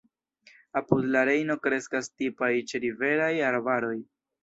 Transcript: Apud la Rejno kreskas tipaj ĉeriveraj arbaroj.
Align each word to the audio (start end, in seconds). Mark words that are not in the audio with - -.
Apud 0.81 1.09
la 1.17 1.23
Rejno 1.29 1.57
kreskas 1.67 2.11
tipaj 2.17 2.53
ĉeriveraj 2.73 3.33
arbaroj. 3.55 3.97